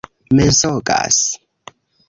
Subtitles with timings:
[0.37, 1.21] mensogas